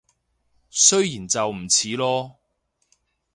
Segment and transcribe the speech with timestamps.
[0.71, 2.33] 雖然就唔似囉